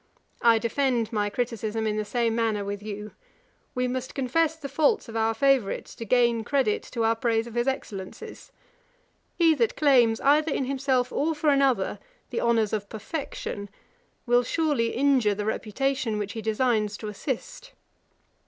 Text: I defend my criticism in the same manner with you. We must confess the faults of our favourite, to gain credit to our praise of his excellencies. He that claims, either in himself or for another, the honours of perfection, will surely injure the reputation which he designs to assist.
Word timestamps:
I 0.41 0.57
defend 0.57 1.13
my 1.13 1.29
criticism 1.29 1.85
in 1.85 1.95
the 1.95 2.03
same 2.03 2.33
manner 2.33 2.65
with 2.65 2.81
you. 2.81 3.11
We 3.75 3.87
must 3.87 4.15
confess 4.15 4.55
the 4.55 4.67
faults 4.67 5.07
of 5.07 5.15
our 5.15 5.35
favourite, 5.35 5.85
to 5.85 6.05
gain 6.05 6.43
credit 6.43 6.81
to 6.93 7.03
our 7.03 7.15
praise 7.15 7.45
of 7.45 7.53
his 7.53 7.67
excellencies. 7.67 8.51
He 9.37 9.53
that 9.53 9.75
claims, 9.77 10.19
either 10.21 10.51
in 10.51 10.65
himself 10.65 11.11
or 11.11 11.35
for 11.35 11.51
another, 11.51 11.99
the 12.31 12.41
honours 12.41 12.73
of 12.73 12.89
perfection, 12.89 13.69
will 14.25 14.41
surely 14.41 14.87
injure 14.95 15.35
the 15.35 15.45
reputation 15.45 16.17
which 16.17 16.33
he 16.33 16.41
designs 16.41 16.97
to 16.97 17.07
assist. 17.07 17.73